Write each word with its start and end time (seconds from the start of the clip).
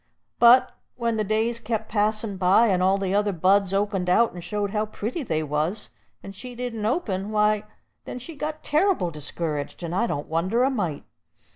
But 0.39 0.71
when 0.95 1.17
the 1.17 1.23
days 1.23 1.59
kep' 1.59 1.87
passin' 1.87 2.35
by, 2.37 2.69
and 2.69 2.81
all 2.81 2.97
the 2.97 3.13
other 3.13 3.31
buds 3.31 3.71
opened 3.71 4.09
out, 4.09 4.33
and 4.33 4.43
showed 4.43 4.71
how 4.71 4.87
pretty 4.87 5.21
they 5.21 5.43
was, 5.43 5.91
and 6.23 6.33
she 6.33 6.55
didn't 6.55 6.87
open, 6.87 7.29
why, 7.29 7.65
then 8.05 8.17
she 8.17 8.35
got 8.35 8.63
terr'ble 8.63 9.11
discouraged; 9.11 9.83
and 9.83 9.93
I 9.93 10.07
don't 10.07 10.25
wonder 10.27 10.63
a 10.63 10.71
mite. 10.71 11.03